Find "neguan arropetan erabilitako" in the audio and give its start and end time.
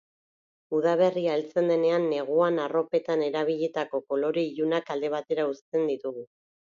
2.13-4.01